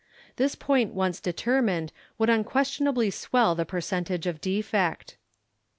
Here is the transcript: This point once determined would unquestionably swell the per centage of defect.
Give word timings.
This 0.37 0.55
point 0.55 0.95
once 0.95 1.19
determined 1.19 1.91
would 2.17 2.27
unquestionably 2.27 3.11
swell 3.11 3.53
the 3.53 3.65
per 3.67 3.81
centage 3.81 4.25
of 4.25 4.41
defect. 4.41 5.15